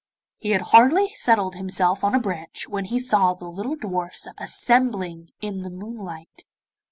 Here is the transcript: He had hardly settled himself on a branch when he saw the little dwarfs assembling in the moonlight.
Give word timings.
He 0.39 0.49
had 0.49 0.63
hardly 0.63 1.09
settled 1.09 1.53
himself 1.53 2.03
on 2.03 2.15
a 2.15 2.19
branch 2.19 2.67
when 2.67 2.85
he 2.85 2.97
saw 2.97 3.35
the 3.35 3.45
little 3.45 3.75
dwarfs 3.75 4.27
assembling 4.39 5.29
in 5.41 5.61
the 5.61 5.69
moonlight. 5.69 6.43